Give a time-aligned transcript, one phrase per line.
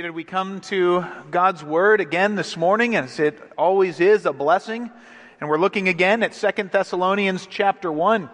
[0.00, 4.92] Did we come to God's Word again this morning, as it always is a blessing?
[5.40, 8.30] And we're looking again at Second Thessalonians chapter 1.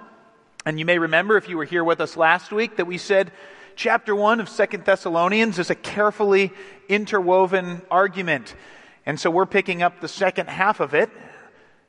[0.67, 3.33] And you may remember, if you were here with us last week, that we said
[3.77, 6.53] chapter 1 of Second Thessalonians is a carefully
[6.91, 8.55] interwoven argument.
[9.07, 11.09] And so we're picking up the second half of it.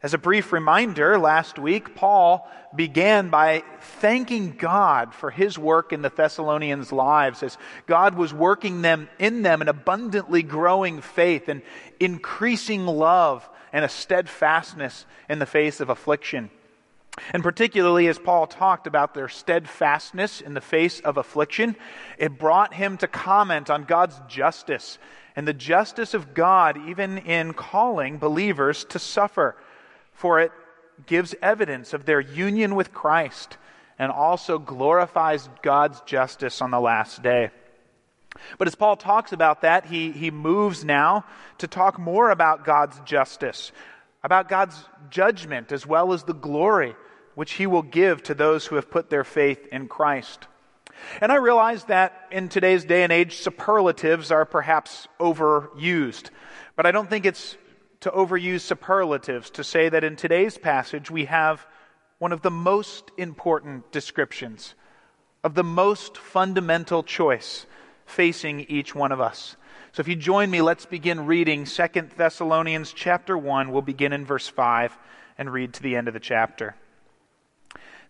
[0.05, 6.03] As a brief reminder, last week, Paul began by thanking God for his work in
[6.03, 11.63] the Thessalonians' lives as God was working them in them an abundantly growing faith and
[11.99, 16.51] increasing love and a steadfastness in the face of affliction.
[17.33, 21.75] And particularly as Paul talked about their steadfastness in the face of affliction,
[22.19, 24.99] it brought him to comment on God's justice
[25.35, 29.55] and the justice of God even in calling believers to suffer
[30.15, 30.51] for it
[31.05, 33.57] gives evidence of their union with Christ
[33.99, 37.51] and also glorifies God's justice on the last day.
[38.57, 41.25] But as Paul talks about that, he, he moves now
[41.59, 43.71] to talk more about God's justice,
[44.23, 44.75] about God's
[45.09, 46.95] judgment, as well as the glory
[47.35, 50.47] which he will give to those who have put their faith in Christ.
[51.21, 56.29] And I realize that in today's day and age, superlatives are perhaps overused,
[56.75, 57.57] but I don't think it's
[58.05, 61.65] to overuse superlatives to say that in today's passage we have
[62.19, 64.75] one of the most important descriptions
[65.43, 67.65] of the most fundamental choice
[68.05, 69.55] facing each one of us.
[69.91, 73.71] So if you join me, let's begin reading 2 Thessalonians chapter 1.
[73.71, 74.95] We'll begin in verse 5
[75.39, 76.75] and read to the end of the chapter.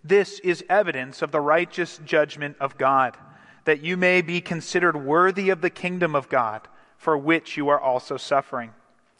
[0.03, 3.15] This is evidence of the righteous judgment of God,
[3.63, 6.67] that you may be considered worthy of the kingdom of God,
[6.97, 8.73] for which you are also suffering.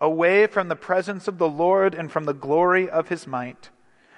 [0.00, 3.70] away from the presence of the Lord and from the glory of his might,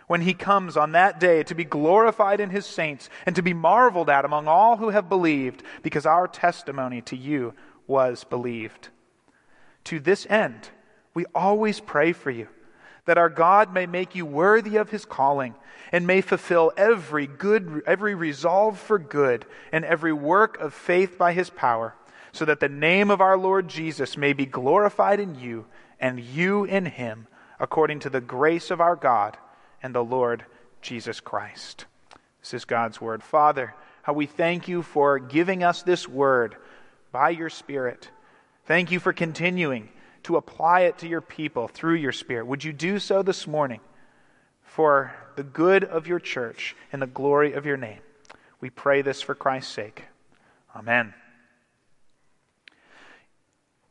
[0.06, 3.52] when he comes on that day to be glorified in his saints and to be
[3.52, 7.54] marveled at among all who have believed, because our testimony to you
[7.86, 8.88] was believed.
[9.84, 10.70] To this end,
[11.14, 12.48] we always pray for you,
[13.04, 15.54] that our God may make you worthy of his calling
[15.92, 21.32] and may fulfill every good every resolve for good and every work of faith by
[21.32, 21.94] his power
[22.32, 25.66] so that the name of our Lord Jesus may be glorified in you
[26.00, 27.26] and you in him,
[27.58, 29.36] according to the grace of our God
[29.82, 30.44] and the Lord
[30.82, 31.86] Jesus Christ.
[32.40, 33.22] This is God's word.
[33.22, 36.56] Father, how we thank you for giving us this word
[37.12, 38.10] by your Spirit.
[38.64, 39.88] Thank you for continuing
[40.24, 42.46] to apply it to your people through your Spirit.
[42.46, 43.80] Would you do so this morning
[44.62, 48.00] for the good of your church and the glory of your name?
[48.60, 50.04] We pray this for Christ's sake.
[50.74, 51.14] Amen.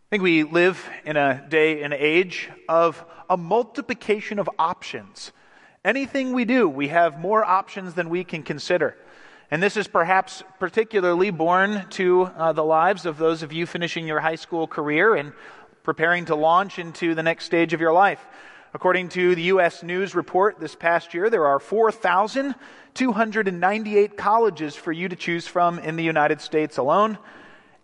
[0.08, 5.34] I think we live in a day and age of a multiplication of options.
[5.84, 8.96] Anything we do, we have more options than we can consider.
[9.52, 14.08] And this is perhaps particularly born to uh, the lives of those of you finishing
[14.08, 15.34] your high school career and
[15.84, 18.26] preparing to launch into the next stage of your life.
[18.74, 19.84] According to the U.S.
[19.84, 25.98] News report this past year, there are 4,298 colleges for you to choose from in
[25.98, 27.18] the United States alone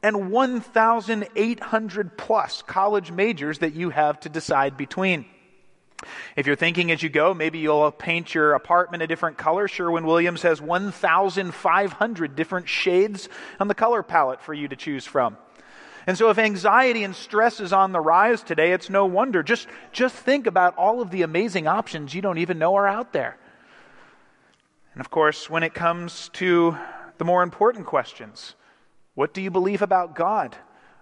[0.03, 5.25] and 1,800 plus college majors that you have to decide between.
[6.35, 9.69] If you're thinking as you go, maybe you'll paint your apartment a different color.
[9.69, 13.29] Sherwin Williams has 1,500 different shades
[13.59, 15.38] on the color palette for you to choose from.
[16.06, 19.41] And so if anxiety and stress is on the rise today, it's no wonder.
[19.41, 23.13] Just, just think about all of the amazing options you don't even know are out
[23.13, 23.38] there.
[24.94, 26.77] And of course, when it comes to
[27.17, 28.56] the more important questions,
[29.15, 30.56] what do you believe about God,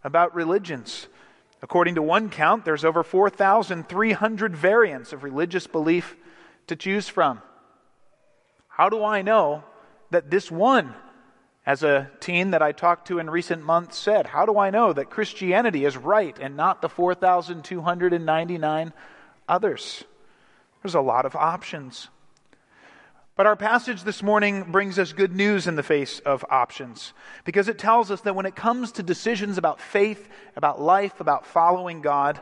[0.03, 1.07] about religions?
[1.61, 6.15] According to one count, there's over 4,300 variants of religious belief
[6.67, 7.41] to choose from.
[8.67, 9.63] How do I know
[10.09, 10.93] that this one
[11.63, 14.93] As a teen that I talked to in recent months said, How do I know
[14.93, 18.93] that Christianity is right and not the 4,299
[19.47, 20.03] others?
[20.81, 22.09] There's a lot of options.
[23.35, 27.13] But our passage this morning brings us good news in the face of options
[27.45, 31.45] because it tells us that when it comes to decisions about faith, about life, about
[31.45, 32.39] following God,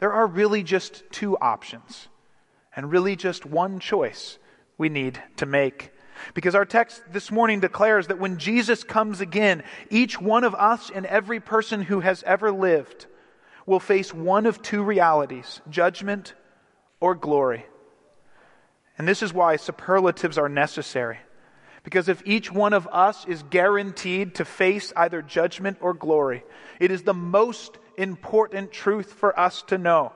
[0.00, 2.08] there are really just two options
[2.74, 4.38] and really just one choice
[4.76, 5.92] we need to make.
[6.34, 10.90] Because our text this morning declares that when Jesus comes again, each one of us
[10.92, 13.06] and every person who has ever lived
[13.66, 16.34] will face one of two realities judgment
[17.00, 17.66] or glory.
[18.98, 21.18] And this is why superlatives are necessary.
[21.84, 26.44] Because if each one of us is guaranteed to face either judgment or glory,
[26.78, 30.12] it is the most important truth for us to know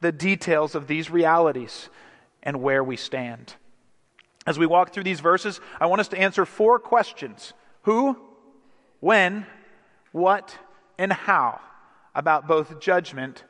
[0.00, 1.88] the details of these realities
[2.42, 3.54] and where we stand.
[4.46, 8.16] As we walk through these verses, I want us to answer four questions who,
[9.00, 9.46] when,
[10.12, 10.56] what,
[10.98, 11.60] and how
[12.14, 13.44] about both judgment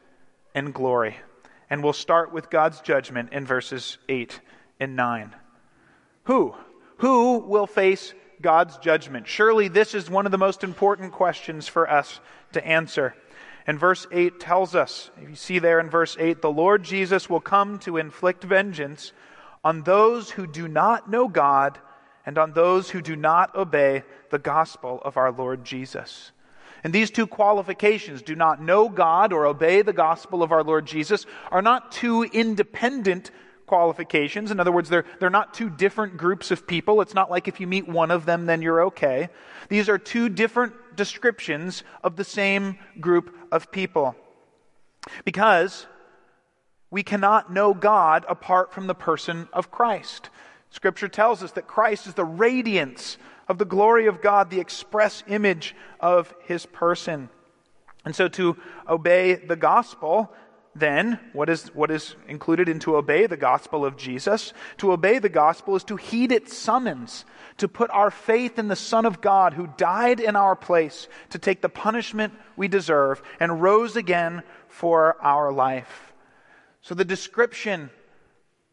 [0.54, 1.16] and glory.
[1.70, 4.40] And we'll start with God's judgment in verses 8
[4.80, 5.34] and 9.
[6.24, 6.54] Who?
[6.98, 9.26] Who will face God's judgment?
[9.26, 12.20] Surely this is one of the most important questions for us
[12.52, 13.14] to answer.
[13.66, 17.28] And verse 8 tells us, if you see there in verse 8, the Lord Jesus
[17.28, 19.12] will come to inflict vengeance
[19.62, 21.78] on those who do not know God
[22.24, 26.32] and on those who do not obey the gospel of our Lord Jesus.
[26.84, 30.86] And these two qualifications, do not know God or obey the gospel of our Lord
[30.86, 33.30] Jesus, are not two independent
[33.68, 34.50] qualifications.
[34.50, 37.00] In other words, they're, they're not two different groups of people.
[37.00, 39.28] It's not like if you meet one of them, then you're okay.
[39.68, 44.16] These are two different descriptions of the same group of people.
[45.24, 45.86] Because
[46.90, 50.30] we cannot know God apart from the person of Christ.
[50.70, 53.18] Scripture tells us that Christ is the radiance
[53.48, 57.28] of the glory of God, the express image of his person.
[58.04, 58.56] And so to
[58.88, 60.32] obey the gospel,
[60.74, 64.52] then, what is, what is included in to obey the gospel of Jesus?
[64.78, 67.24] To obey the gospel is to heed its summons,
[67.56, 71.38] to put our faith in the Son of God who died in our place to
[71.38, 76.12] take the punishment we deserve and rose again for our life.
[76.82, 77.90] So the description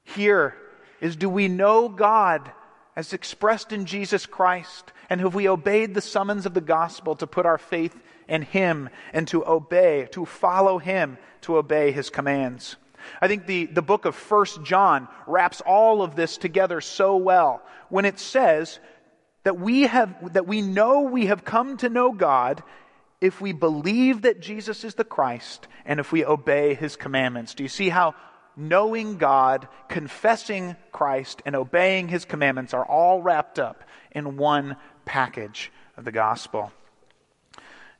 [0.04, 0.56] here
[1.02, 2.52] is do we know God
[2.96, 4.92] as expressed in Jesus Christ?
[5.10, 7.96] And have we obeyed the summons of the gospel to put our faith
[8.28, 12.76] in Him and to obey, to follow Him, to obey His commands?
[13.22, 17.62] I think the, the book of First John wraps all of this together so well
[17.90, 18.80] when it says
[19.44, 22.64] that we have that we know we have come to know God
[23.22, 27.54] if we believe that Jesus is the Christ and if we obey his commandments.
[27.54, 28.16] Do you see how
[28.58, 35.72] knowing God, confessing Christ, and obeying his commandments are all wrapped up in one package
[35.98, 36.72] of the gospel?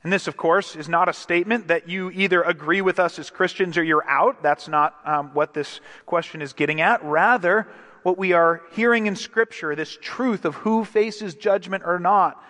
[0.02, 3.30] And this, of course, is not a statement that you either agree with us as
[3.30, 4.42] Christians or you're out.
[4.42, 7.02] That's not um, what this question is getting at.
[7.04, 7.66] Rather,
[8.02, 12.40] what we are hearing in Scripture, this truth of who faces judgment or not,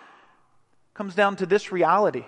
[0.93, 2.25] comes down to this reality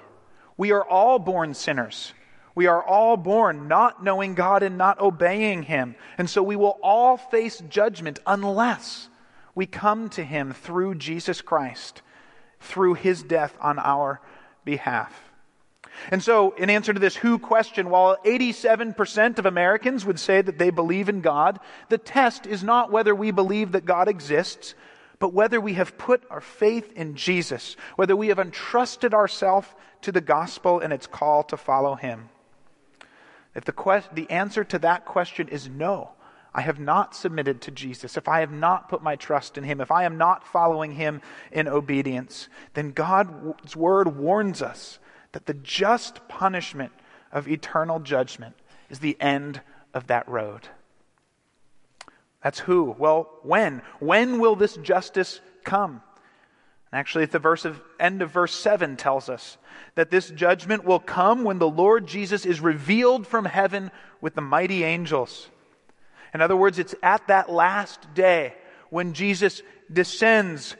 [0.59, 2.13] we are all born sinners.
[2.55, 5.95] We are all born not knowing God and not obeying Him.
[6.19, 9.09] And so we will all face judgment unless
[9.55, 12.03] we come to Him through Jesus Christ,
[12.59, 14.21] through His death on our
[14.69, 15.31] behalf.
[16.11, 20.59] And so, in answer to this who question, while 87% of Americans would say that
[20.59, 21.59] they believe in God,
[21.89, 24.75] the test is not whether we believe that God exists,
[25.19, 29.69] but whether we have put our faith in Jesus, whether we have entrusted ourselves
[30.03, 32.29] to the gospel and its call to follow him.
[33.55, 36.11] If the, the answer to that question is no,
[36.55, 39.81] I have not submitted to Jesus, if I have not put my trust in him,
[39.81, 41.21] if I am not following him
[41.53, 44.99] in obedience, then God's word warns us
[45.33, 46.93] that the just punishment
[47.31, 48.57] of eternal judgment
[48.89, 49.61] is the end
[49.93, 50.69] of that road.
[52.43, 52.97] That's who.
[52.99, 53.83] Well, when?
[53.99, 56.03] When will this justice come?
[56.93, 59.59] Actually, at the verse of, end of verse 7 tells us
[59.95, 63.91] that this judgment will come when the Lord Jesus is revealed from heaven
[64.23, 65.49] with the mighty angels.
[66.35, 68.55] In other words, it's at that last day
[68.91, 70.77] when Jesus descends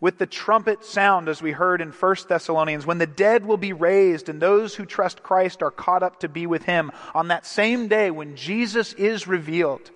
[0.00, 3.72] with the trumpet sound, as we heard in 1 Thessalonians, when the dead will be
[3.72, 6.92] raised and those who trust Christ are caught up to be with him.
[7.14, 9.90] On that same day, when Jesus is revealed,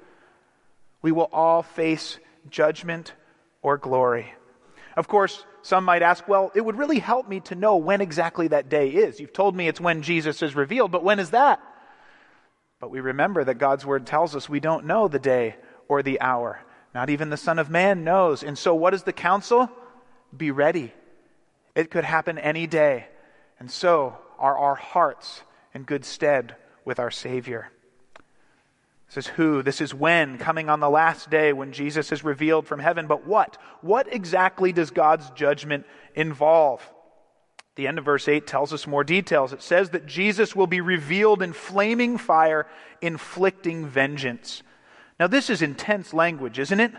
[1.03, 3.13] we will all face judgment
[3.61, 4.33] or glory.
[4.97, 8.49] Of course, some might ask, well, it would really help me to know when exactly
[8.49, 9.21] that day is.
[9.21, 11.61] You've told me it's when Jesus is revealed, but when is that?
[12.81, 15.57] But we remember that God's word tells us we don't know the day
[15.89, 16.61] or the hour.
[16.95, 18.43] Not even the Son of Man knows.
[18.43, 19.71] And so, what is the counsel?
[20.37, 20.93] Be ready.
[21.75, 23.07] It could happen any day.
[23.61, 25.43] And so are our hearts
[25.75, 27.71] in good stead with our Savior.
[29.09, 32.67] This is who, this is when, coming on the last day when Jesus is revealed
[32.67, 33.07] from heaven.
[33.07, 33.57] But what?
[33.81, 36.83] What exactly does God's judgment involve?
[37.79, 39.53] The end of verse 8 tells us more details.
[39.53, 42.67] It says that Jesus will be revealed in flaming fire,
[43.01, 44.65] inflicting vengeance.
[45.21, 46.91] Now, this is intense language, isn't it?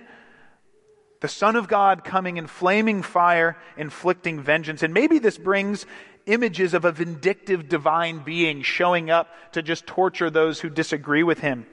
[1.19, 4.81] The Son of God coming in flaming fire, inflicting vengeance.
[4.81, 5.85] And maybe this brings
[6.27, 11.39] images of a vindictive divine being showing up to just torture those who disagree with
[11.39, 11.65] him.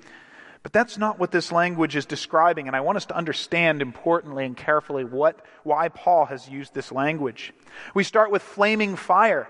[0.67, 4.45] But that's not what this language is describing, and I want us to understand importantly
[4.45, 7.53] and carefully what, why Paul has used this language.
[7.95, 9.47] We start with flaming fire.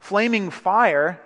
[0.00, 1.18] Flaming fire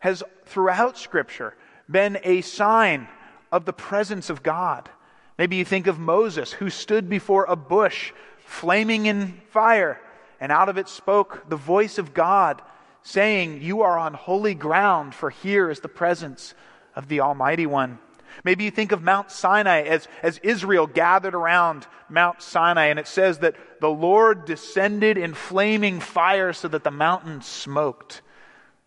[0.00, 1.56] has, throughout Scripture,
[1.90, 3.08] been a sign
[3.50, 4.90] of the presence of God.
[5.38, 8.12] Maybe you think of Moses, who stood before a bush
[8.44, 10.02] flaming in fire,
[10.38, 12.60] and out of it spoke the voice of God,
[13.02, 16.52] saying, You are on holy ground, for here is the presence
[16.94, 17.98] of the Almighty One.
[18.44, 23.06] Maybe you think of Mount Sinai as, as Israel gathered around Mount Sinai, and it
[23.06, 28.22] says that the Lord descended in flaming fire so that the mountain smoked.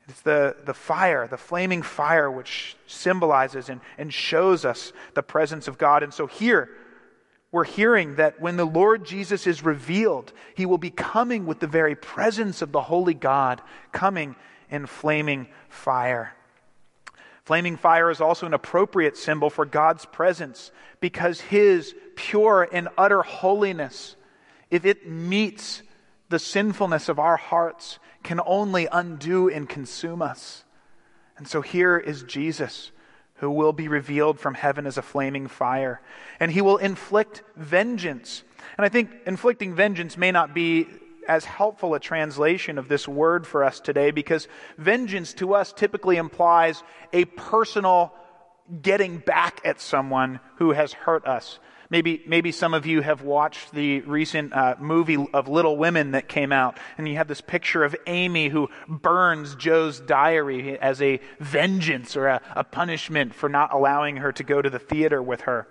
[0.07, 5.67] It's the, the fire, the flaming fire, which symbolizes and, and shows us the presence
[5.67, 6.03] of God.
[6.03, 6.69] And so here,
[7.51, 11.67] we're hearing that when the Lord Jesus is revealed, he will be coming with the
[11.67, 13.61] very presence of the Holy God,
[13.91, 14.35] coming
[14.69, 16.35] in flaming fire.
[17.45, 23.21] Flaming fire is also an appropriate symbol for God's presence because His pure and utter
[23.21, 24.15] holiness,
[24.71, 25.83] if it meets
[26.29, 30.63] the sinfulness of our hearts, can only undo and consume us.
[31.37, 32.91] And so here is Jesus
[33.35, 36.01] who will be revealed from heaven as a flaming fire.
[36.39, 38.43] And he will inflict vengeance.
[38.77, 40.87] And I think inflicting vengeance may not be
[41.27, 46.17] as helpful a translation of this word for us today because vengeance to us typically
[46.17, 48.13] implies a personal
[48.82, 51.60] getting back at someone who has hurt us.
[51.89, 56.27] Maybe, maybe some of you have watched the recent uh, movie of Little Women that
[56.27, 61.20] came out, and you have this picture of Amy who burns Jo's diary as a
[61.39, 65.41] vengeance or a, a punishment for not allowing her to go to the theater with
[65.41, 65.67] her.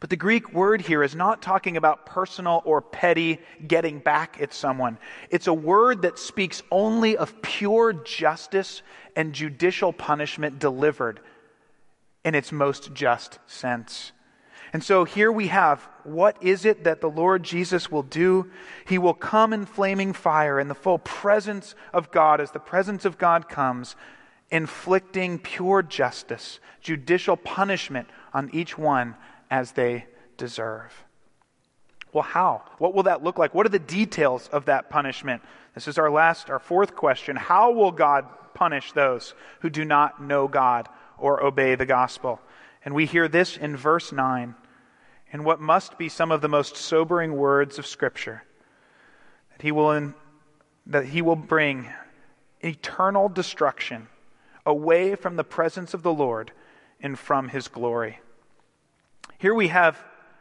[0.00, 4.52] But the Greek word here is not talking about personal or petty getting back at
[4.52, 4.98] someone.
[5.30, 8.82] It's a word that speaks only of pure justice
[9.14, 11.20] and judicial punishment delivered
[12.24, 14.12] in its most just sense.
[14.72, 18.50] And so here we have what is it that the Lord Jesus will do?
[18.86, 23.04] He will come in flaming fire in the full presence of God as the presence
[23.04, 23.96] of God comes,
[24.50, 29.16] inflicting pure justice, judicial punishment on each one
[29.50, 31.04] as they deserve.
[32.12, 32.62] Well, how?
[32.78, 33.54] What will that look like?
[33.54, 35.42] What are the details of that punishment?
[35.74, 37.36] This is our last, our fourth question.
[37.36, 40.88] How will God punish those who do not know God
[41.18, 42.40] or obey the gospel?
[42.84, 44.54] And we hear this in verse 9,
[45.32, 48.42] in what must be some of the most sobering words of Scripture
[49.52, 50.14] that he will, in,
[50.86, 51.88] that he will bring
[52.60, 54.08] eternal destruction
[54.66, 56.52] away from the presence of the Lord
[57.00, 58.20] and from his glory.
[59.40, 59.98] Here we have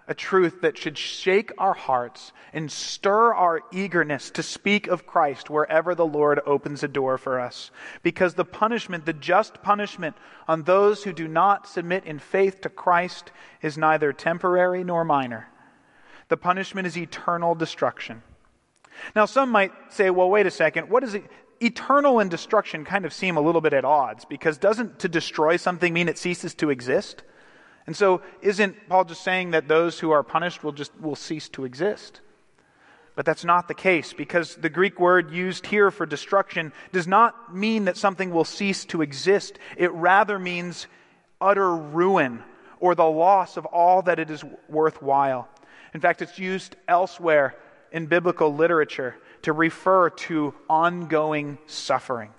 [0.10, 5.50] a truth that should shake our hearts and stir our eagerness to speak of Christ
[5.50, 7.72] wherever the Lord opens a door for us.
[8.03, 10.18] Because the punishment, the just punishment
[10.50, 15.48] on those who do not submit in faith to Christ is neither temporary nor minor.
[16.27, 18.22] The punishment is eternal destruction.
[19.15, 21.24] Now, some might say, well, wait a second, what is it?
[21.62, 25.56] Eternal and destruction kind of seem a little bit at odds because doesn't to destroy
[25.56, 27.24] something mean it ceases to exist?
[27.89, 31.50] And so, isn't Paul just saying that those who are punished will just will cease
[31.50, 32.22] to exist?
[33.15, 37.55] But that's not the case because the Greek word used here for destruction does not
[37.55, 39.58] mean that something will cease to exist.
[39.75, 40.86] It rather means
[41.41, 42.43] utter ruin
[42.79, 45.50] or the loss of all that it is worthwhile.
[45.96, 47.55] In fact, it's used elsewhere
[47.91, 52.29] in biblical literature to refer to ongoing suffering.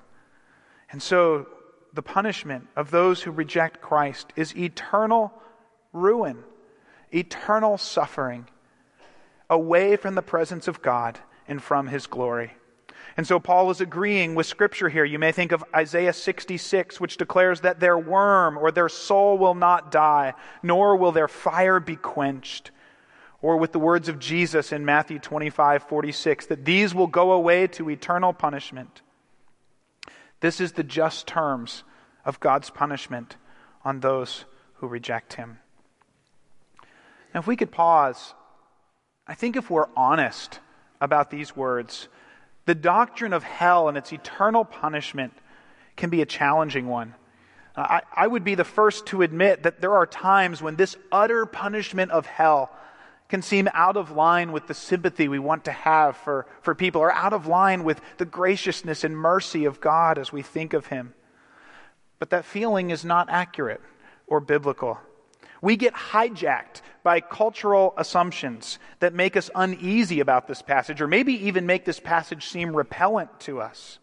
[0.93, 1.49] And so
[1.93, 5.33] the punishment of those who reject Christ is eternal
[5.93, 6.45] ruin,
[7.13, 8.47] eternal suffering,
[9.49, 11.19] away from the presence of God
[11.49, 12.53] and from his glory.
[13.17, 15.05] And so Paul is agreeing with Scripture here.
[15.05, 19.55] You may think of Isaiah 66, which declares that their worm or their soul will
[19.55, 22.71] not die, nor will their fire be quenched.
[23.43, 27.67] Or with the words of Jesus in Matthew 25, 46, that these will go away
[27.69, 29.03] to eternal punishment.
[30.41, 31.85] This is the just terms
[32.25, 33.37] of God's punishment
[33.85, 34.45] on those
[34.75, 35.59] who reject him.
[37.35, 38.35] Now, if we could pause,
[39.27, 40.61] I think if we're honest
[41.01, 42.09] about these words,
[42.67, 45.33] The doctrine of hell and its eternal punishment
[45.97, 47.15] can be a challenging one.
[47.77, 51.47] I, I would be the first to admit that there are times when this utter
[51.47, 52.71] punishment of hell
[53.31, 57.01] can seem out of line with the sympathy we want to have for, for people,
[57.01, 60.87] or out of line with the graciousness and mercy of God as we think of
[60.87, 61.15] Him.
[62.19, 63.81] But that feeling is not accurate
[64.27, 64.99] or biblical.
[65.63, 71.47] We get hijacked by cultural assumptions that make us uneasy about this passage, or maybe
[71.47, 74.00] even make this passage seem repellent to us.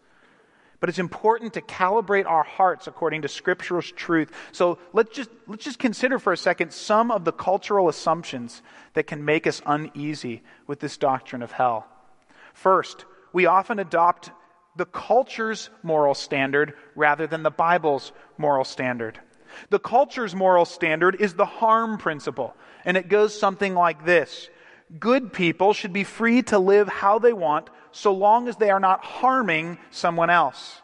[0.80, 4.30] But it's important to calibrate our hearts according to Scripture's truth.
[4.52, 8.62] So let's just, let's just consider for a second some of the cultural assumptions
[8.94, 11.86] that can make us uneasy with this doctrine of hell.
[12.54, 14.30] First, we often adopt
[14.76, 19.18] the culture's moral standard rather than the Bible's moral standard.
[19.70, 22.54] The culture's moral standard is the harm principle,
[22.84, 24.48] and it goes something like this
[24.98, 28.80] Good people should be free to live how they want so long as they are
[28.80, 30.80] not harming someone else.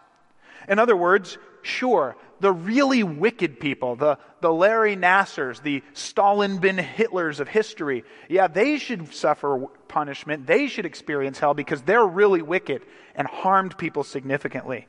[0.69, 6.77] In other words, sure, the really wicked people, the, the Larry Nassars, the Stalin bin
[6.77, 10.47] Hitlers of history, yeah, they should suffer punishment.
[10.47, 12.83] They should experience hell because they're really wicked
[13.15, 14.87] and harmed people significantly.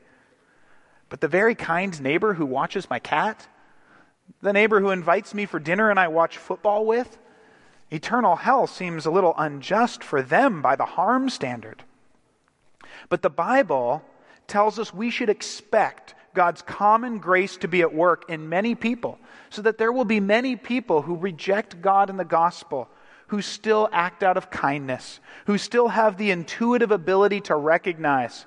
[1.08, 3.48] But the very kind neighbor who watches my cat,
[4.42, 7.16] the neighbor who invites me for dinner and I watch football with,
[7.90, 11.84] eternal hell seems a little unjust for them by the harm standard.
[13.08, 14.02] But the Bible
[14.46, 19.18] tells us we should expect God's common grace to be at work in many people,
[19.48, 22.88] so that there will be many people who reject God and the gospel,
[23.28, 28.44] who still act out of kindness, who still have the intuitive ability to recognize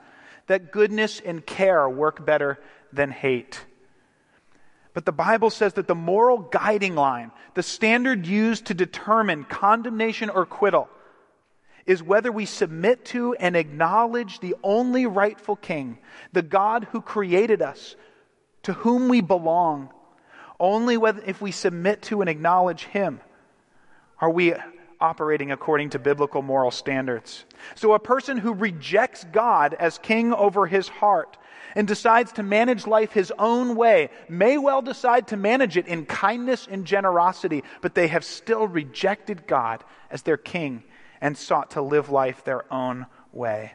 [0.47, 2.59] that goodness and care work better
[2.93, 3.65] than hate.
[4.99, 10.29] But the Bible says that the moral guiding line, the standard used to determine condemnation
[10.29, 10.89] or acquittal,
[11.85, 15.99] is whether we submit to and acknowledge the only rightful king,
[16.33, 17.95] the God who created us,
[18.63, 19.89] to whom we belong.
[20.59, 23.21] Only if we submit to and acknowledge him
[24.19, 24.53] are we
[25.01, 27.45] operating according to biblical moral standards.
[27.75, 31.37] So a person who rejects God as king over his heart
[31.75, 36.05] and decides to manage life his own way may well decide to manage it in
[36.05, 40.83] kindness and generosity, but they have still rejected God as their king
[41.21, 43.73] and sought to live life their own way.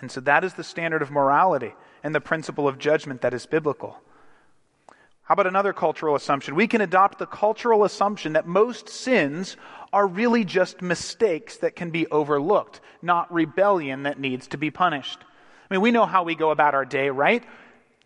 [0.00, 3.46] And so that is the standard of morality and the principle of judgment that is
[3.46, 4.00] biblical.
[5.22, 6.54] How about another cultural assumption?
[6.54, 9.58] We can adopt the cultural assumption that most sins
[9.92, 15.18] are really just mistakes that can be overlooked, not rebellion that needs to be punished.
[15.70, 17.42] I mean, we know how we go about our day, right?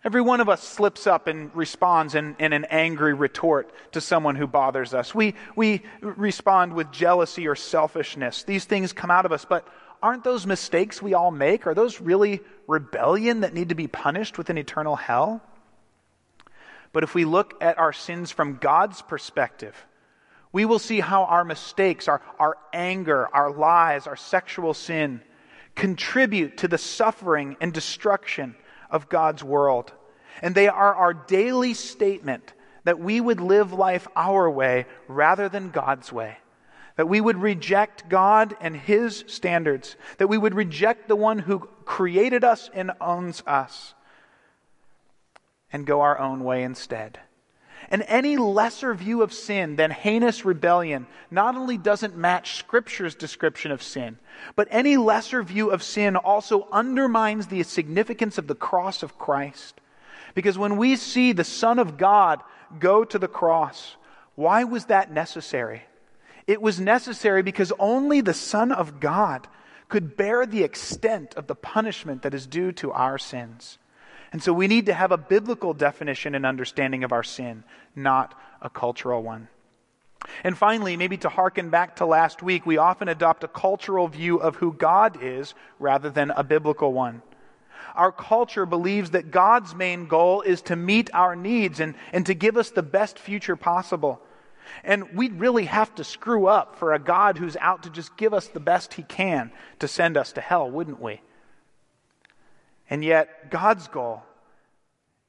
[0.05, 4.35] Every one of us slips up and responds in, in, an angry retort to someone
[4.35, 5.15] who bothers us.
[5.15, 8.43] We, we respond with jealousy or selfishness.
[8.43, 9.67] These things come out of us, but
[10.03, 11.69] aren't those mistakes we all make?
[11.69, 15.41] Are those really rebellion that need to be punished with an eternal hell?
[16.93, 19.87] But if we look at our sins from God's perspective,
[20.53, 25.23] we will see how our mistakes, our, our anger, our lies, our sexual sin
[25.75, 28.55] contribute to the suffering and destruction
[28.91, 29.93] of God's world.
[30.43, 32.53] And they are our daily statement
[32.85, 36.37] that we would live life our way rather than God's way.
[36.97, 39.97] That we would reject God and His standards.
[40.19, 43.95] That we would reject the one who created us and owns us.
[45.73, 47.19] And go our own way instead.
[47.91, 53.71] And any lesser view of sin than heinous rebellion not only doesn't match Scripture's description
[53.71, 54.19] of sin,
[54.57, 59.81] but any lesser view of sin also undermines the significance of the cross of Christ.
[60.35, 62.43] Because when we see the Son of God
[62.79, 63.97] go to the cross,
[64.35, 65.83] why was that necessary?
[66.47, 69.47] It was necessary because only the Son of God
[69.89, 73.79] could bear the extent of the punishment that is due to our sins.
[74.33, 77.65] And so we need to have a biblical definition and understanding of our sin,
[77.95, 79.49] not a cultural one.
[80.45, 84.39] And finally, maybe to hearken back to last week, we often adopt a cultural view
[84.39, 87.23] of who God is rather than a biblical one.
[87.95, 92.35] Our culture believes that God's main goal is to meet our needs and, and to
[92.35, 94.23] give us the best future possible.
[94.85, 98.33] And we'd really have to screw up for a God who's out to just give
[98.33, 101.21] us the best he can to send us to hell, wouldn't we?
[102.91, 104.23] And yet, God's goal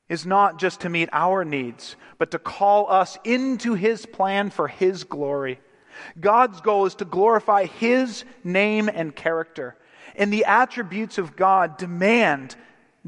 [0.09, 4.67] is not just to meet our needs, but to call us into His plan for
[4.67, 5.59] His glory.
[6.19, 9.75] God's goal is to glorify His name and character.
[10.15, 12.55] And the attributes of God demand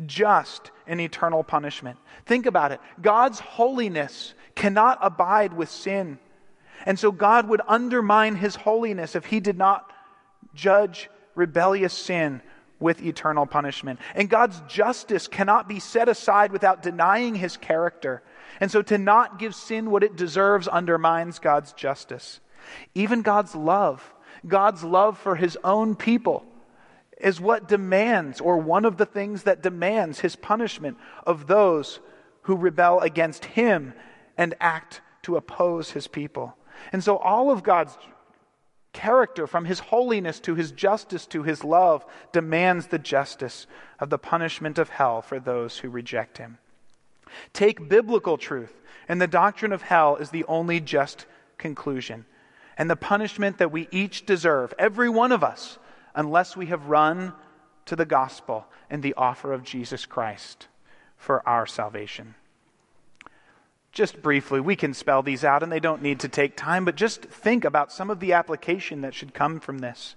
[0.05, 1.97] just and eternal punishment.
[2.25, 2.79] Think about it.
[3.01, 6.19] God's holiness cannot abide with sin.
[6.85, 9.91] And so God would undermine His holiness if He did not
[10.53, 12.41] judge rebellious sin
[12.79, 13.99] with eternal punishment.
[14.13, 18.21] And God's justice cannot be set aside without denying his character.
[18.59, 22.39] And so to not give sin what it deserves undermines God's justice.
[22.93, 24.13] Even God's love,
[24.45, 26.45] God's love for his own people,
[27.19, 31.99] is what demands, or one of the things that demands, his punishment of those
[32.41, 33.93] who rebel against him
[34.37, 36.57] and act to oppose his people.
[36.91, 37.97] And so all of God's
[38.95, 43.67] character, from his holiness to his justice to his love, demands the justice
[43.99, 46.57] of the punishment of hell for those who reject him.
[47.51, 48.73] Take biblical truth,
[49.09, 51.25] and the doctrine of hell is the only just
[51.57, 52.25] conclusion.
[52.77, 55.77] And the punishment that we each deserve, every one of us,
[56.15, 57.33] unless we have run
[57.85, 60.67] to the gospel and the offer of Jesus Christ
[61.17, 62.35] for our salvation.
[63.95, 66.95] Just briefly, we can spell these out and they don't need to take time, but
[66.95, 70.15] just think about some of the application that should come from this.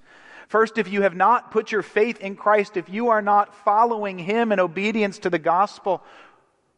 [0.48, 4.18] First, if you have not put your faith in Christ, if you are not following
[4.18, 6.02] Him in obedience to the gospel,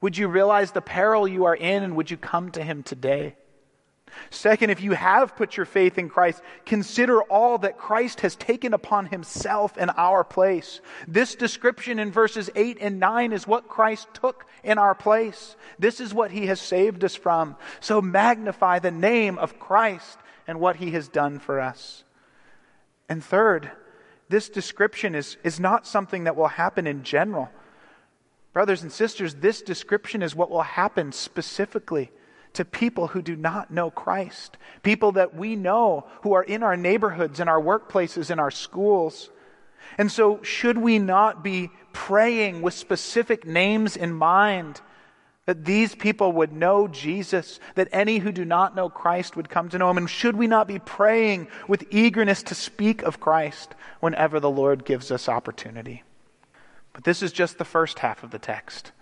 [0.03, 3.35] would you realize the peril you are in and would you come to Him today?
[4.31, 8.75] Second, if you have put your faith in Christ, consider all that Christ has taken
[8.75, 10.81] upon himself in our place.
[11.09, 15.57] This description in verses 8 and 9 is what Christ took in our place.
[15.79, 17.57] This is what he has saved us from.
[17.81, 22.05] So magnify the name of Christ and what he has done for us.
[23.09, 23.70] And third,
[24.29, 27.51] this description is, is not something that will happen in general.
[28.53, 32.11] Brothers and sisters, this description is what will happen specifically
[32.55, 36.77] to people who do not know Christ, people that we know who are in our
[36.77, 39.31] neighborhoods, in our workplaces, in our schools.
[39.99, 44.81] And so, should we not be praying with specific names in mind
[45.47, 49.69] that these people would know Jesus, that any who do not know Christ would come
[49.71, 49.99] to know him?
[49.99, 54.85] And should we not be praying with eagerness to speak of Christ whenever the Lord
[54.85, 56.05] gives us opportunity?
[56.93, 58.93] But this is just the first half of the text.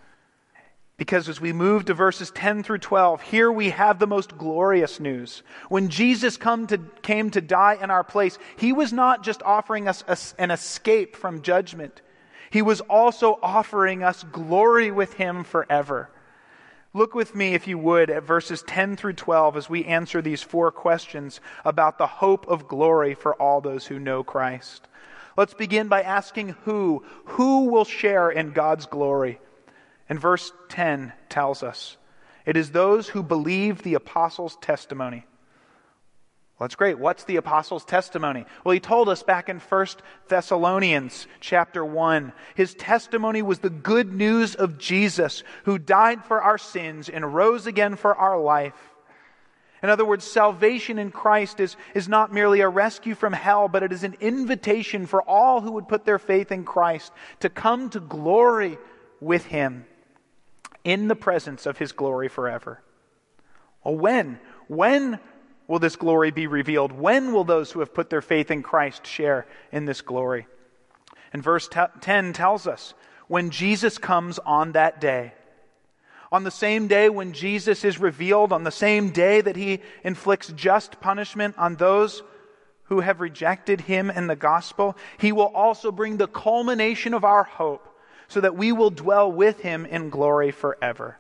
[0.99, 4.99] Because as we move to verses 10 through 12, here we have the most glorious
[4.99, 5.45] news.
[5.69, 10.03] When Jesus to, came to die in our place, he was not just offering us
[10.09, 12.03] a, an escape from judgment,
[12.51, 16.11] he was also offering us glory with him forever.
[16.95, 20.43] Look with me, if you would, at verses 10 through 12 as we answer these
[20.43, 24.89] four questions about the hope of glory for all those who know Christ.
[25.37, 27.05] Let's begin by asking who?
[27.27, 29.39] Who will share in God's glory?
[30.09, 31.97] And verse 10 tells us
[32.47, 35.27] it is those who believe the apostles' testimony.
[36.59, 36.99] Well, that's great.
[36.99, 38.47] What's the apostles' testimony?
[38.64, 39.87] Well, he told us back in 1
[40.29, 42.33] Thessalonians chapter 1.
[42.55, 47.66] His testimony was the good news of Jesus, who died for our sins and rose
[47.66, 48.75] again for our life.
[49.83, 53.83] In other words, salvation in Christ is, is not merely a rescue from hell, but
[53.85, 57.90] it is an invitation for all who would put their faith in Christ to come
[57.90, 58.79] to glory
[59.21, 59.85] with Him
[60.85, 62.83] in the presence of his glory forever.
[63.85, 64.41] Well, when?
[64.69, 65.19] When
[65.67, 66.93] will this glory be revealed?
[66.93, 70.47] When will those who have put their faith in Christ share in this glory?
[71.33, 72.95] And verse 10 tells us
[73.29, 75.35] when Jesus comes on that day,
[76.31, 80.49] on the same day when Jesus is revealed, on the same day that he inflicts
[80.49, 82.23] just punishment on those
[82.85, 87.45] who have rejected him and the gospel, he will also bring the culmination of our
[87.45, 87.88] hope
[88.29, 91.19] so that we will dwell with him in glory forever.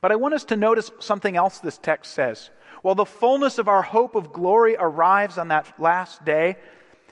[0.00, 2.50] But I want us to notice something else this text says.
[2.82, 6.56] While the fullness of our hope of glory arrives on that last day,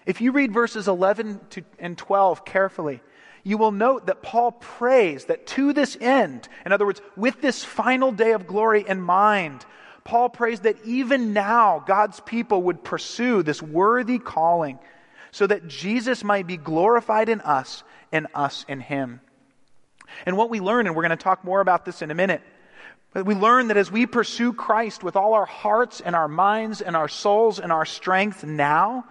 [0.07, 3.01] if you read verses 11 to, and 12 carefully,
[3.43, 7.65] you will note that Paul prays that to this end, in other words, with this
[7.65, 9.65] final day of glory in mind,
[10.05, 14.79] Paul prays that even now God's people would pursue this worthy calling
[15.31, 17.83] so that Jesus might be glorified in us
[18.15, 19.21] and us in him.
[20.25, 22.41] And what we learn, and we're going to talk more about this in a minute,
[23.13, 26.81] but we learn that as we pursue Christ with all our hearts and our minds
[26.81, 29.05] and our souls and our strength now,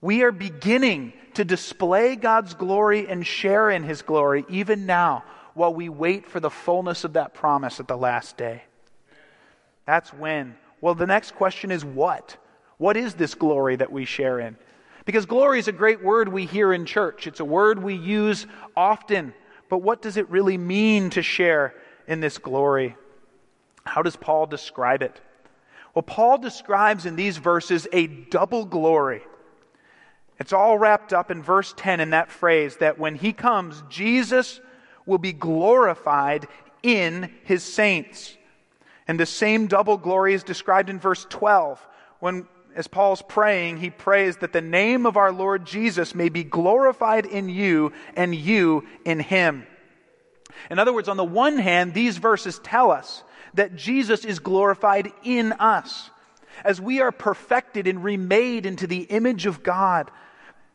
[0.00, 5.72] we are beginning to display God's glory and share in his glory even now while
[5.72, 8.64] we wait for the fullness of that promise at the last day.
[9.86, 10.56] That's when.
[10.80, 12.36] Well, the next question is what?
[12.78, 14.56] What is this glory that we share in?
[15.04, 17.26] Because glory is a great word we hear in church.
[17.26, 19.34] It's a word we use often.
[19.68, 21.74] But what does it really mean to share
[22.06, 22.96] in this glory?
[23.84, 25.20] How does Paul describe it?
[25.94, 29.22] Well, Paul describes in these verses a double glory.
[30.40, 34.60] It's all wrapped up in verse 10 in that phrase that when he comes, Jesus
[35.06, 36.48] will be glorified
[36.82, 38.36] in his saints.
[39.06, 41.86] And the same double glory is described in verse 12
[42.20, 46.44] when as Paul's praying, he prays that the name of our Lord Jesus may be
[46.44, 49.66] glorified in you and you in him.
[50.70, 53.22] In other words, on the one hand, these verses tell us
[53.54, 56.10] that Jesus is glorified in us.
[56.64, 60.10] As we are perfected and remade into the image of God,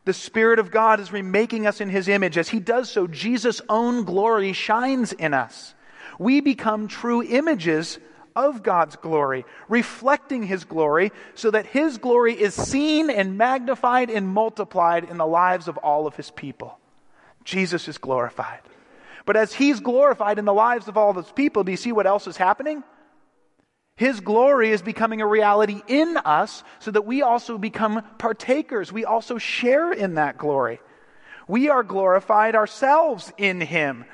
[0.05, 2.38] the Spirit of God is remaking us in His image.
[2.38, 5.73] As He does so, Jesus' own glory shines in us.
[6.17, 7.99] We become true images
[8.35, 14.27] of God's glory, reflecting His glory, so that His glory is seen and magnified and
[14.27, 16.77] multiplied in the lives of all of His people.
[17.43, 18.61] Jesus is glorified.
[19.25, 22.07] But as He's glorified in the lives of all those people, do you see what
[22.07, 22.83] else is happening?
[23.95, 28.93] His glory is becoming a reality in us so that we also become partakers.
[28.93, 30.79] We also share in that glory.
[31.49, 34.05] We are glorified ourselves in Him.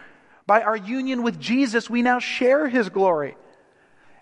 [0.48, 3.36] By our union with Jesus, we now share His glory.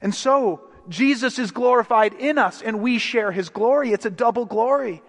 [0.03, 3.93] And so, Jesus is glorified in us and we share His glory.
[3.93, 5.01] It's a double glory.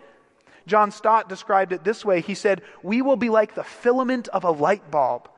[0.66, 4.44] John Stott described it this way He said, We will be like the filament of
[4.44, 5.28] a light bulb,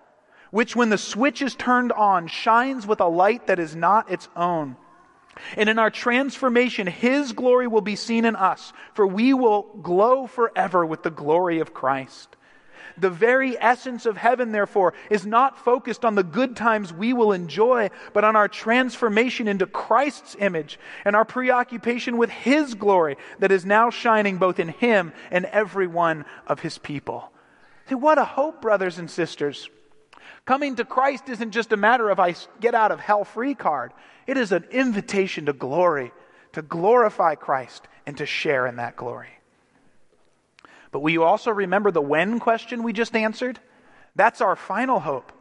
[0.51, 4.29] which, when the switch is turned on, shines with a light that is not its
[4.37, 4.77] own.
[5.57, 10.27] And in our transformation, His glory will be seen in us, for we will glow
[10.27, 12.37] forever with the glory of Christ.
[12.99, 17.33] The very essence of heaven, therefore, is not focused on the good times we will
[17.33, 23.53] enjoy, but on our transformation into Christ's image and our preoccupation with His glory that
[23.53, 27.31] is now shining both in Him and every one of His people.
[27.89, 29.69] See, what a hope, brothers and sisters.
[30.47, 33.93] Coming to Christ isn't just a matter of I get out of hell free card.
[34.27, 36.13] It is an invitation to glory,
[36.53, 39.36] to glorify Christ and to share in that glory.
[40.91, 43.61] But will you also remember the when question we just answered?
[44.15, 45.33] That's our final hope.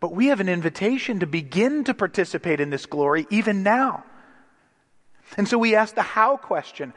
[0.00, 4.04] But we have an invitation to begin to participate in this glory even now.
[5.36, 6.92] And so we ask the how question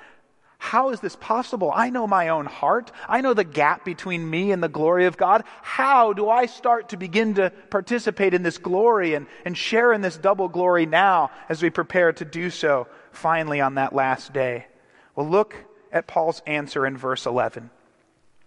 [0.63, 1.71] how is this possible?
[1.73, 2.91] I know my own heart.
[3.10, 5.43] I know the gap between me and the glory of God.
[5.63, 10.01] How do I start to begin to participate in this glory and, and share in
[10.01, 14.67] this double glory now as we prepare to do so finally on that last day?
[15.15, 15.56] Well, look
[15.91, 17.71] at Paul's answer in verse 11.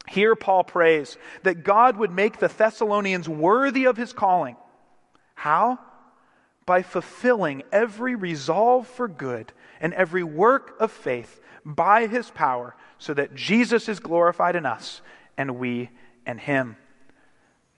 [0.09, 4.57] Here, Paul prays that God would make the Thessalonians worthy of his calling.
[5.35, 5.79] How?
[6.67, 13.15] By fulfilling every resolve for good and every work of faith by his power, so
[13.15, 15.01] that Jesus is glorified in us
[15.37, 15.91] and we
[16.27, 16.77] in him.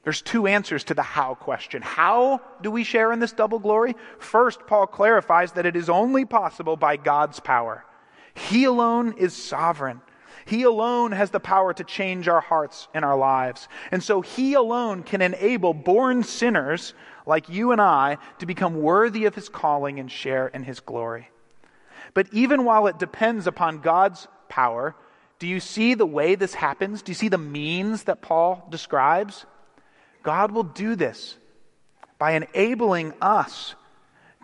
[0.03, 1.83] There's two answers to the how question.
[1.83, 3.97] How do we share in this double glory?
[4.19, 7.85] First, Paul clarifies that it is only possible by God's power.
[8.35, 10.01] He alone is sovereign.
[10.47, 13.69] He alone has the power to change our hearts and our lives.
[13.91, 16.95] And so He alone can enable born sinners
[17.27, 21.31] like you and I to become worthy of His calling and share in His glory.
[22.15, 24.95] But even while it depends upon God's power,
[25.41, 27.03] do you see the way this happens?
[27.03, 29.45] Do you see the means that Paul describes?
[30.23, 31.37] God will do this
[32.19, 33.75] by enabling us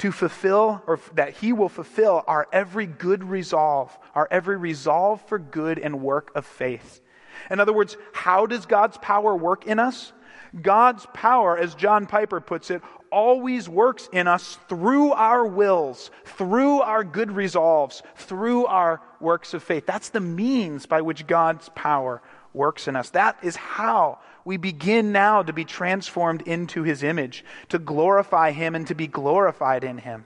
[0.03, 5.39] to fulfill, or that He will fulfill our every good resolve, our every resolve for
[5.39, 7.01] good and work of faith.
[7.49, 10.13] In other words, how does God's power work in us?
[10.61, 16.81] God's power, as John Piper puts it, always works in us through our wills, through
[16.81, 19.87] our good resolves, through our works of faith.
[19.87, 23.11] That's the means by which God's power works in us.
[23.11, 28.75] That is how we begin now to be transformed into his image, to glorify him
[28.75, 30.25] and to be glorified in him.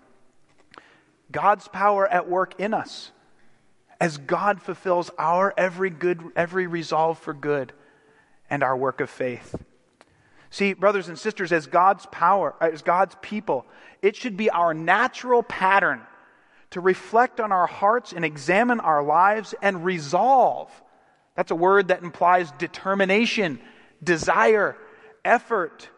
[1.30, 3.12] God's power at work in us
[4.00, 7.72] as God fulfills our every good every resolve for good
[8.48, 9.54] and our work of faith.
[10.50, 13.66] See, brothers and sisters, as God's power, as God's people,
[14.02, 16.00] it should be our natural pattern
[16.70, 20.70] to reflect on our hearts and examine our lives and resolve.
[21.34, 23.60] That's a word that implies determination,
[24.02, 24.76] desire,
[25.24, 25.88] effort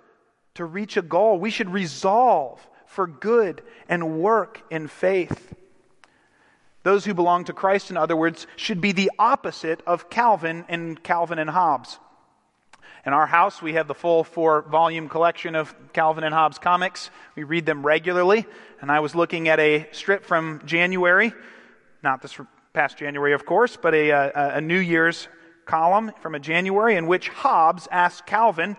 [0.55, 1.39] to reach a goal.
[1.39, 5.55] We should resolve for good and work in faith.
[6.83, 11.03] Those who belong to Christ, in other words, should be the opposite of Calvin and
[11.03, 11.99] Calvin and Hobbes.
[13.05, 17.11] In our house, we have the full four volume collection of Calvin and Hobbes comics.
[17.37, 18.47] We read them regularly.
[18.81, 21.33] And I was looking at a strip from January,
[22.03, 22.39] not this
[22.73, 25.29] past January, of course, but a, a, a New Year's
[25.69, 28.77] column from a January in which Hobbes asked Calvin,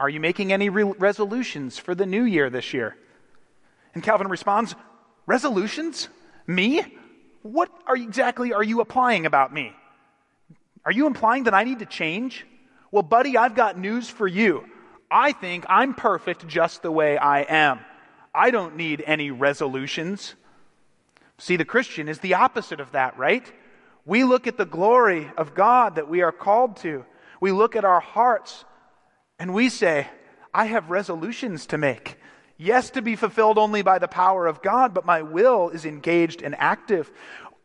[0.00, 2.96] Are you making any re- resolutions for the new year this year?
[3.94, 4.74] And Calvin responds,
[5.26, 6.08] Resolutions?
[6.46, 6.82] Me?
[7.42, 9.72] What are exactly are you applying about me?
[10.84, 12.46] Are you implying that I need to change?
[12.90, 14.64] Well, buddy, I've got news for you.
[15.10, 17.80] I think I'm perfect just the way I am.
[18.34, 20.34] I don't need any resolutions.
[21.38, 23.50] See, the Christian is the opposite of that, right?
[24.08, 27.04] We look at the glory of God that we are called to.
[27.42, 28.64] We look at our hearts
[29.38, 30.08] and we say,
[30.54, 32.16] I have resolutions to make.
[32.56, 36.40] Yes, to be fulfilled only by the power of God, but my will is engaged
[36.40, 37.12] and active.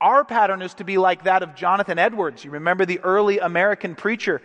[0.02, 2.44] Our pattern is to be like that of Jonathan Edwards.
[2.44, 4.42] You remember the early American preacher.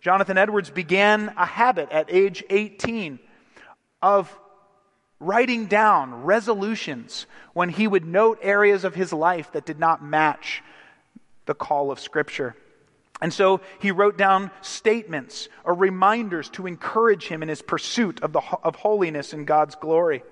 [0.00, 3.18] Jonathan Edwards began a habit at age 18
[4.00, 4.34] of
[5.20, 10.62] writing down resolutions when he would note areas of his life that did not match
[11.46, 12.56] the call of Scripture.
[13.20, 18.32] And so he wrote down statements or reminders to encourage him in his pursuit of,
[18.32, 20.22] the, of holiness and God's glory.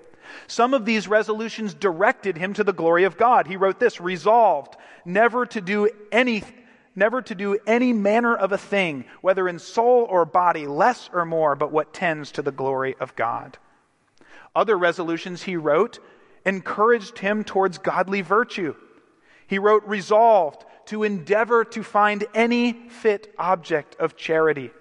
[0.47, 3.47] Some of these resolutions directed him to the glory of God.
[3.47, 6.43] He wrote this resolved never to do any
[6.95, 11.25] never to do any manner of a thing, whether in soul or body, less or
[11.25, 13.57] more, but what tends to the glory of God.
[14.55, 15.97] Other resolutions he wrote
[16.45, 18.75] encouraged him towards godly virtue.
[19.47, 24.71] He wrote resolved to endeavor to find any fit object of charity,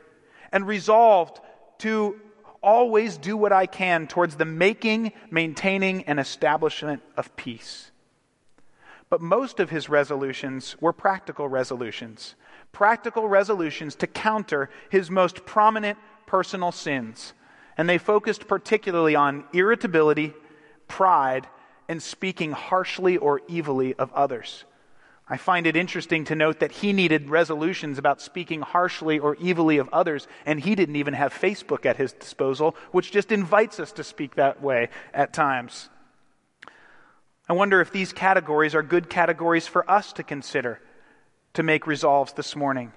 [0.51, 1.41] and resolved
[1.79, 2.21] to
[2.63, 7.91] always do what I can towards the making, maintaining, and establishment of peace.
[9.11, 12.35] But most of his resolutions were practical resolutions,
[12.73, 17.35] practical resolutions to counter his most prominent personal sins.
[17.77, 20.35] And they focused particularly on irritability,
[20.89, 21.47] pride,
[21.89, 24.65] and speaking harshly or evilly of others.
[25.29, 29.79] I find it interesting to note that he needed resolutions about speaking harshly or evilly
[29.79, 33.93] of others, and he didn't even have Facebook at his disposal, which just invites us
[33.93, 35.89] to speak that way at times.
[37.49, 40.81] I wonder if these categories are good categories for us to consider
[41.55, 42.93] to make resolves this morning.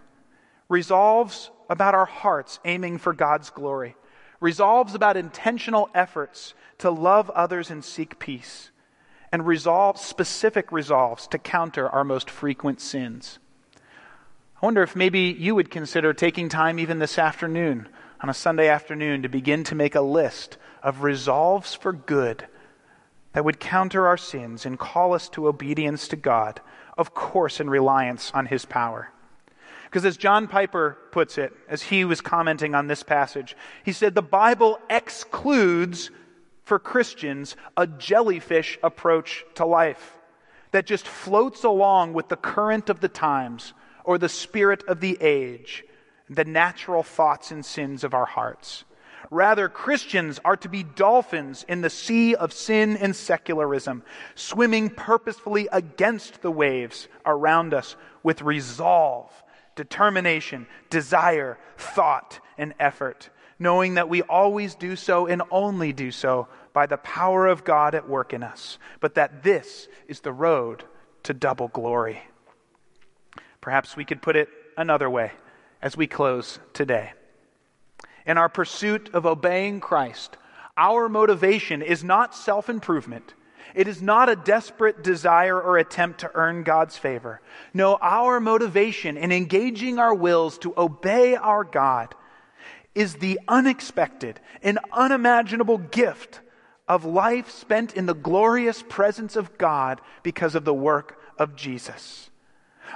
[0.67, 3.95] Resolves about our hearts aiming for God's glory.
[4.39, 8.71] Resolves about intentional efforts to love others and seek peace
[9.36, 13.38] and resolve specific resolves to counter our most frequent sins.
[13.76, 17.89] I wonder if maybe you would consider taking time even this afternoon,
[18.21, 22.48] on a Sunday afternoon, to begin to make a list of resolves for good
[23.34, 26.62] that would counter our sins and call us to obedience to God,
[26.98, 29.12] of course, in reliance on His power.
[29.84, 34.15] Because as John Piper puts it, as he was commenting on this passage, he said
[34.15, 36.10] the Bible excludes
[36.65, 40.17] for Christians a jellyfish approach to life
[40.71, 43.73] that just floats along with the current of the times
[44.04, 45.86] or the spirit of the age,
[46.30, 48.84] the natural thoughts and sins of our hearts.
[49.32, 54.04] Rather, Christians are to be dolphins in the sea of sin and secularism,
[54.36, 59.32] swimming purposefully against the waves around us with resolve,
[59.75, 66.48] determination, desire, thought, and effort knowing that we always do so and only do so
[66.74, 70.84] by the power of God at work in us, but that this is the road
[71.24, 72.22] to double glory.
[73.62, 75.32] Perhaps we could put it another way
[75.82, 77.13] as we close today.
[78.26, 80.38] In our pursuit of obeying Christ,
[80.78, 83.34] our motivation is not self improvement.
[83.74, 87.41] It is not a desperate desire or attempt to earn God's favor.
[87.74, 92.15] No, our motivation in engaging our wills to obey our God
[92.95, 96.39] is the unexpected and unimaginable gift
[96.88, 102.29] of life spent in the glorious presence of God because of the work of Jesus.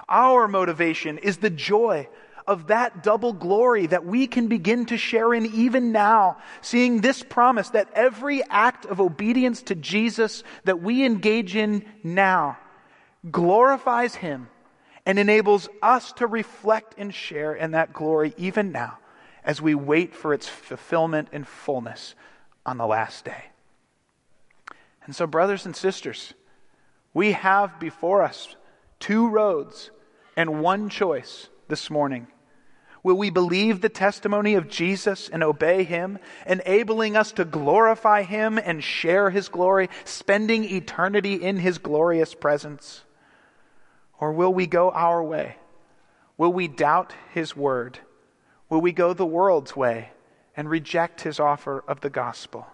[0.08, 2.08] Our motivation is the joy
[2.48, 7.22] of that double glory that we can begin to share in even now, seeing this
[7.22, 12.58] promise that every act of obedience to Jesus that we engage in now
[13.30, 14.50] glorifies Him
[15.06, 18.98] and enables us to reflect and share in that glory even now
[19.44, 22.16] as we wait for its fulfillment and fullness
[22.66, 23.46] on the last day.
[25.06, 26.34] And so, brothers and sisters,
[27.14, 28.56] we have before us
[29.00, 29.92] two roads
[30.36, 32.28] and one choice this morning.
[33.02, 38.58] Will we believe the testimony of Jesus and obey him, enabling us to glorify him
[38.58, 43.04] and share his glory, spending eternity in his glorious presence?
[44.20, 45.56] Or will we go our way?
[46.38, 48.00] Will we doubt his word?
[48.70, 50.12] Will we go the world's way
[50.56, 52.68] and reject his offer of the gospel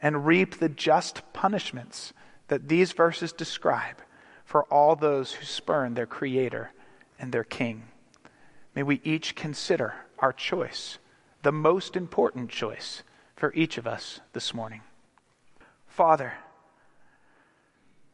[0.00, 2.12] and reap the just punishments
[2.48, 3.96] that these verses describe
[4.44, 6.70] for all those who spurn their Creator
[7.18, 7.88] and their King?
[8.74, 10.98] May we each consider our choice,
[11.42, 13.02] the most important choice
[13.34, 14.82] for each of us this morning.
[15.86, 16.34] Father,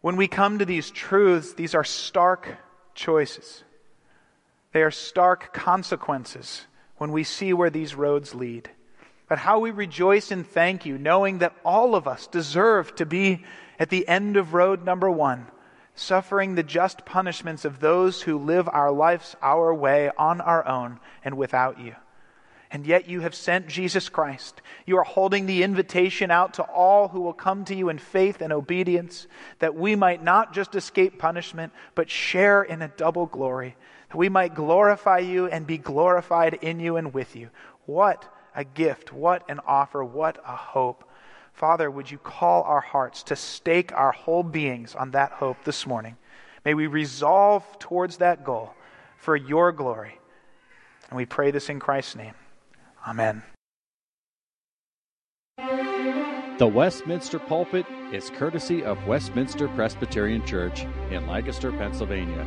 [0.00, 2.56] when we come to these truths, these are stark
[2.94, 3.64] choices.
[4.72, 6.66] They are stark consequences
[7.02, 8.70] when we see where these roads lead.
[9.28, 13.44] But how we rejoice and thank you, knowing that all of us deserve to be
[13.76, 15.48] at the end of road number one,
[15.96, 21.00] suffering the just punishments of those who live our lives our way on our own
[21.24, 21.96] and without you.
[22.70, 24.62] And yet you have sent Jesus Christ.
[24.86, 28.40] You are holding the invitation out to all who will come to you in faith
[28.40, 29.26] and obedience,
[29.58, 33.74] that we might not just escape punishment, but share in a double glory,
[34.14, 37.50] we might glorify you and be glorified in you and with you.
[37.86, 41.04] What a gift, what an offer, what a hope.
[41.52, 45.86] Father, would you call our hearts to stake our whole beings on that hope this
[45.86, 46.16] morning?
[46.64, 48.72] May we resolve towards that goal
[49.16, 50.18] for your glory.
[51.10, 52.34] And we pray this in Christ's name.
[53.06, 53.42] Amen.
[56.58, 62.46] The Westminster Pulpit is courtesy of Westminster Presbyterian Church in Lancaster, Pennsylvania.